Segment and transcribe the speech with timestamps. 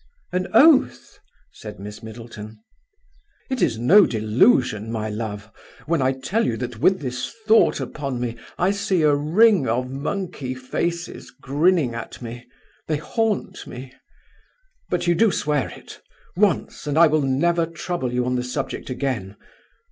[0.31, 1.19] "An oath!"
[1.51, 2.57] said Miss Middleton.
[3.51, 5.51] "It is no delusion, my love,
[5.85, 9.91] when I tell you that with this thought upon me I see a ring of
[9.91, 12.47] monkey faces grinning at me;
[12.87, 13.93] they haunt me.
[14.89, 16.01] But you do swear it!
[16.35, 19.35] Once, and I will never trouble you on the subject again.